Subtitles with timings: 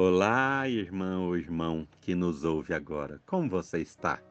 [0.00, 3.20] Olá, irmã ou irmão que nos ouve agora.
[3.26, 4.22] Como você está?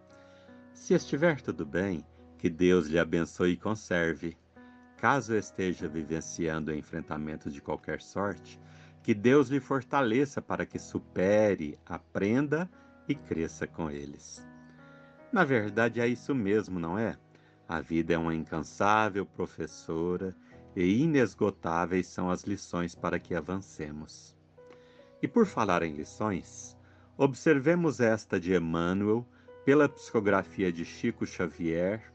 [0.74, 2.06] Se estiver tudo bem,
[2.38, 4.38] que Deus lhe abençoe e conserve.
[4.96, 8.58] Caso esteja vivenciando enfrentamento de qualquer sorte,
[9.04, 12.70] que Deus lhe fortaleça para que supere, aprenda
[13.06, 14.42] e cresça com eles.
[15.34, 17.18] Na verdade, é isso mesmo, não é?
[17.68, 20.34] A vida é uma incansável professora
[20.74, 24.37] e inesgotáveis são as lições para que avancemos.
[25.22, 26.78] E por falar em lições,
[27.18, 29.26] observemos esta de Emmanuel
[29.66, 32.14] pela psicografia de Chico Xavier,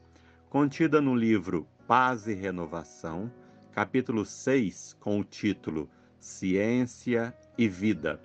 [0.49, 3.29] contida no livro Paz e Renovação,
[3.73, 8.21] capítulo 6, com o título Ciência e Vida.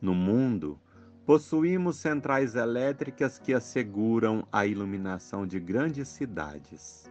[0.00, 0.76] No mundo,
[1.24, 7.08] possuímos centrais elétricas que asseguram a iluminação de grandes cidades.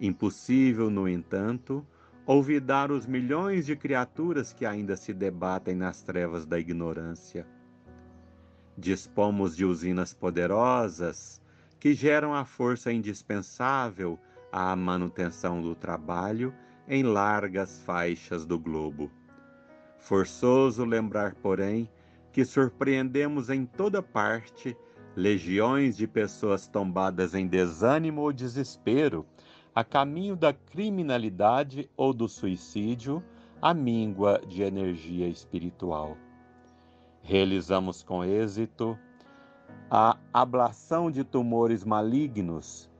[0.00, 1.86] Impossível, no entanto,
[2.28, 7.46] olvidar os milhões de criaturas que ainda se debatem nas trevas da ignorância.
[8.76, 11.40] Dispomos de usinas poderosas
[11.80, 14.18] que geram a força indispensável
[14.52, 16.52] à manutenção do trabalho
[16.86, 19.10] em largas faixas do globo.
[19.96, 21.90] Forçoso lembrar, porém,
[22.30, 24.76] que surpreendemos em toda parte
[25.16, 29.24] legiões de pessoas tombadas em desânimo ou desespero
[29.78, 33.22] a caminho da criminalidade ou do suicídio,
[33.62, 36.16] a míngua de energia espiritual.
[37.22, 38.98] Realizamos com êxito
[39.88, 42.90] a ablação de tumores malignos.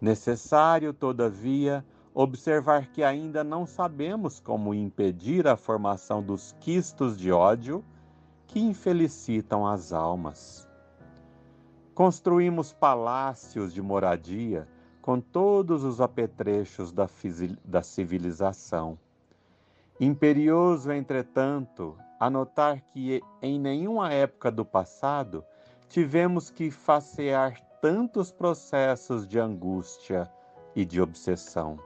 [0.00, 7.84] Necessário, todavia, observar que ainda não sabemos como impedir a formação dos quistos de ódio
[8.46, 10.68] que infelicitam as almas.
[11.96, 14.68] Construímos palácios de moradia
[15.08, 17.08] com todos os apetrechos da,
[17.64, 18.98] da civilização.
[19.98, 25.42] Imperioso, entretanto, a notar que em nenhuma época do passado
[25.88, 30.30] tivemos que facear tantos processos de angústia
[30.76, 31.78] e de obsessão.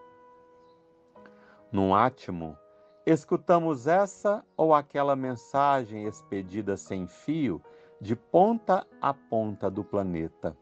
[1.70, 2.58] Num átimo,
[3.06, 7.62] escutamos essa ou aquela mensagem expedida sem fio
[8.00, 10.56] de ponta a ponta do planeta.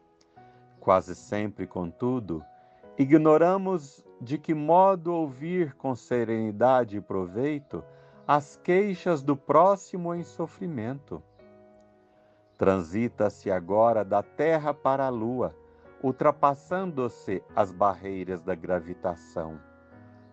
[0.79, 2.43] Quase sempre, contudo,
[3.01, 7.83] Ignoramos de que modo ouvir com serenidade e proveito
[8.27, 11.19] as queixas do próximo em sofrimento.
[12.59, 15.55] Transita-se agora da Terra para a Lua,
[16.03, 19.59] ultrapassando-se as barreiras da gravitação.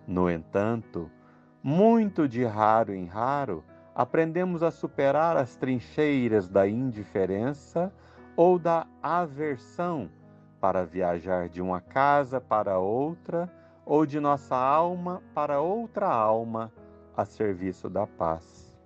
[0.06, 1.10] No entanto,
[1.62, 3.64] muito de raro em raro,
[3.94, 7.90] aprendemos a superar as trincheiras da indiferença
[8.36, 10.10] ou da aversão
[10.60, 13.50] para viajar de uma casa para outra
[13.84, 16.72] ou de nossa alma para outra alma
[17.16, 18.76] a serviço da paz.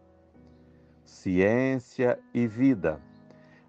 [1.04, 3.00] Ciência e vida.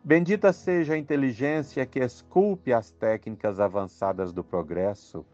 [0.04, 5.26] Bendita seja a inteligência que esculpe as técnicas avançadas do progresso,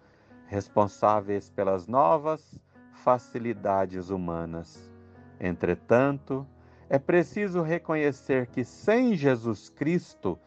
[0.45, 2.59] responsáveis pelas novas
[2.91, 4.91] facilidades humanas.
[5.39, 6.45] Entretanto,
[6.89, 10.37] é preciso reconhecer que sem Jesus Cristo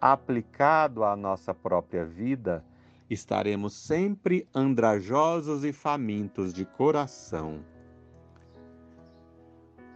[0.00, 2.64] aplicado à nossa própria vida,
[3.10, 7.60] estaremos sempre andrajosos e famintos de coração.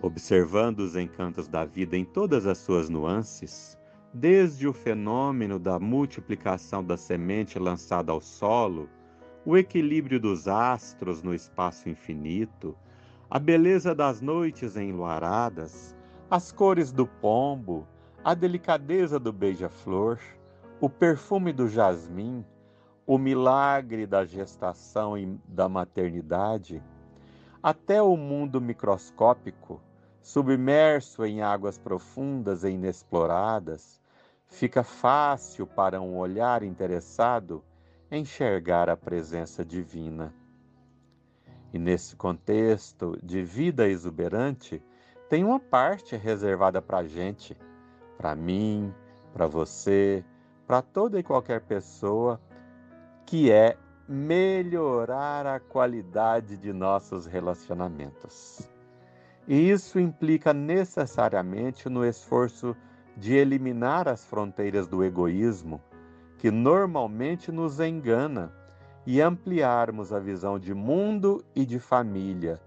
[0.01, 3.79] Observando os encantos da vida em todas as suas nuances,
[4.13, 8.89] desde o fenômeno da multiplicação da semente lançada ao solo,
[9.45, 12.77] o equilíbrio dos astros no espaço infinito,
[13.31, 15.97] a beleza das noites enluaradas,
[16.31, 17.87] as cores do pombo,
[18.25, 20.21] a delicadeza do beija-flor,
[20.81, 22.45] o perfume do jasmim,
[23.05, 26.81] o milagre da gestação e da maternidade,
[27.61, 29.83] até o mundo microscópico,
[30.21, 34.01] submerso em águas profundas e inexploradas,
[34.47, 37.65] fica fácil para um olhar interessado
[38.09, 40.33] enxergar a presença divina.
[41.73, 44.81] E nesse contexto de vida exuberante,
[45.29, 47.57] tem uma parte reservada para a gente
[48.23, 48.95] para mim,
[49.35, 50.25] para você,
[50.65, 52.41] para toda e qualquer pessoa,
[53.27, 53.77] que é
[54.09, 58.71] melhorar a qualidade de nossos relacionamentos.
[59.49, 62.77] E isso implica necessariamente no esforço
[63.17, 65.83] de eliminar as fronteiras do egoísmo,
[66.39, 68.53] que normalmente nos engana,
[69.05, 72.61] e ampliarmos a visão de mundo e de família,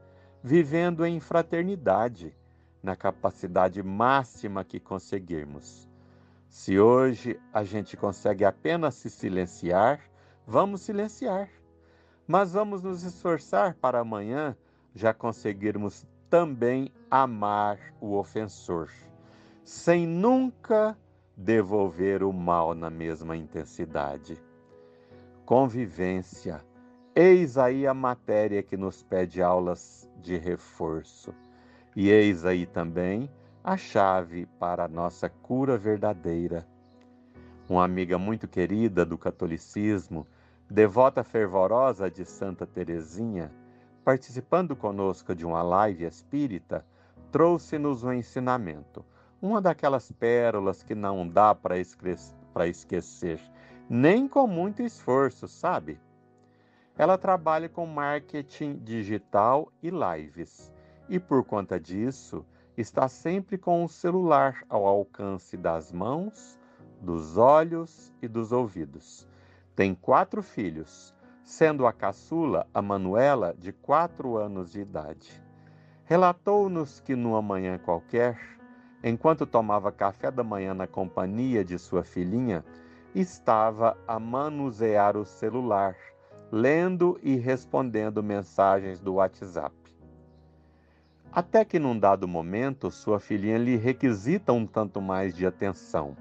[0.44, 2.36] vivendo em fraternidade
[2.86, 5.90] na capacidade máxima que conseguirmos.
[6.48, 10.00] Se hoje a gente consegue apenas se silenciar,
[10.46, 11.50] vamos silenciar.
[12.28, 14.56] Mas vamos nos esforçar para amanhã
[14.94, 18.90] já conseguirmos também amar o ofensor,
[19.64, 20.96] sem nunca
[21.36, 24.40] devolver o mal na mesma intensidade.
[25.44, 26.64] Convivência.
[27.16, 31.34] Eis aí a matéria que nos pede aulas de reforço.
[31.96, 33.30] E eis aí também
[33.64, 36.68] a chave para a nossa cura verdadeira.
[37.70, 40.28] Uma amiga muito querida do catolicismo,
[40.70, 43.50] devota fervorosa de Santa Teresinha,
[44.04, 46.86] participando conosco de uma live espírita,
[47.32, 49.04] trouxe-nos um ensinamento,
[49.42, 51.78] uma daquelas pérolas que não dá para
[52.68, 53.40] esquecer,
[53.90, 55.98] nem com muito esforço, sabe?
[56.98, 60.72] Ela trabalha com marketing digital e lives,
[61.10, 62.46] e por conta disso,
[62.78, 66.60] está sempre com o celular ao alcance das mãos,
[67.02, 69.28] dos olhos e dos ouvidos.
[69.76, 71.14] Tem quatro filhos
[71.44, 75.44] sendo a caçula a Manuela de quatro anos de idade.
[76.04, 78.40] Relatou-nos que numa manhã qualquer,
[79.04, 82.66] enquanto tomava café da manhã na companhia de sua filhinha,
[83.14, 85.96] estava a manusear o celular,
[86.52, 89.85] lendo e respondendo mensagens do WhatsApp.
[91.36, 96.16] Até que num dado momento, sua filhinha lhe requisita um tanto mais de atenção.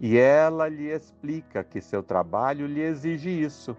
[0.00, 3.76] E ela lhe explica que seu trabalho lhe exige isso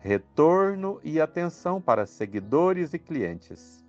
[0.00, 3.84] retorno e atenção para seguidores e clientes.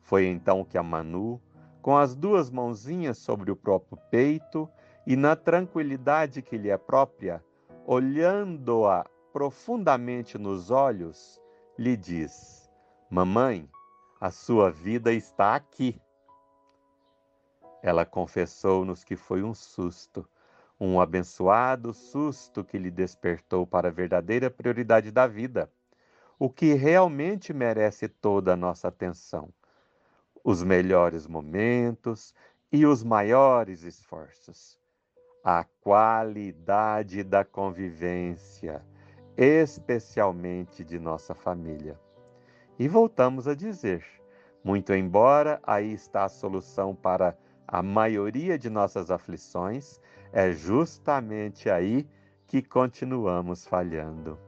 [0.00, 1.40] Foi então que a Manu,
[1.80, 4.68] com as duas mãozinhas sobre o próprio peito
[5.04, 7.40] e na tranquilidade que lhe é própria,
[7.84, 11.40] olhando-a profundamente nos olhos,
[11.78, 12.68] lhe diz:
[13.08, 13.68] Mamãe,
[14.20, 16.00] a sua vida está aqui.
[17.82, 20.26] Ela confessou-nos que foi um susto,
[20.80, 25.70] um abençoado susto que lhe despertou para a verdadeira prioridade da vida,
[26.38, 29.52] o que realmente merece toda a nossa atenção,
[30.42, 32.34] os melhores momentos
[32.72, 34.78] e os maiores esforços.
[35.44, 38.82] A qualidade da convivência,
[39.36, 42.00] especialmente de nossa família.
[42.78, 44.04] E voltamos a dizer:
[44.62, 47.36] muito embora aí está a solução para
[47.66, 50.00] a maioria de nossas aflições,
[50.32, 52.08] é justamente aí
[52.46, 54.38] que continuamos falhando.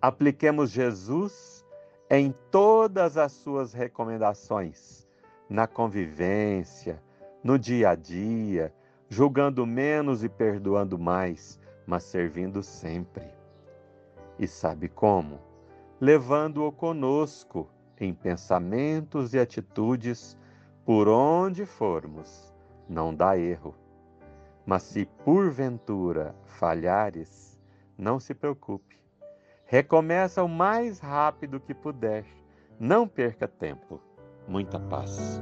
[0.00, 1.64] Apliquemos Jesus
[2.10, 5.06] em todas as suas recomendações,
[5.48, 7.02] na convivência,
[7.42, 8.72] no dia a dia,
[9.08, 13.24] julgando menos e perdoando mais, mas servindo sempre.
[14.38, 15.40] E sabe como?
[16.00, 20.36] Levando-o conosco em pensamentos e atitudes
[20.84, 22.54] por onde formos.
[22.88, 23.74] Não dá erro.
[24.64, 27.58] Mas se porventura falhares,
[27.96, 28.96] não se preocupe.
[29.64, 32.24] Recomeça o mais rápido que puder.
[32.78, 34.00] Não perca tempo.
[34.46, 35.40] Muita paz.